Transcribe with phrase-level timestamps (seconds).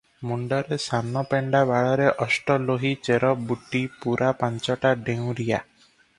[0.27, 5.63] ମୁଣ୍ଡରେ ସାନ ପେଣ୍ଡା ବାଳରେ ଅଷ୍ଟଲୋହି ଚେର ବୁଟି ପୂରା ପାଞ୍ଚଟା ଡେଉଁରିଆ।